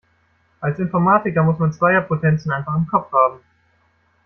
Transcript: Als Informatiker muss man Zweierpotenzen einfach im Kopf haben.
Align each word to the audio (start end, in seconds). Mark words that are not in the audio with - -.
Als 0.61 0.79
Informatiker 0.79 1.43
muss 1.43 1.59
man 1.59 1.73
Zweierpotenzen 1.73 2.51
einfach 2.51 2.75
im 2.75 2.87
Kopf 2.87 3.11
haben. 3.13 3.39